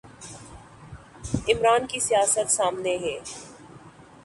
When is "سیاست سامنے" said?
1.99-2.97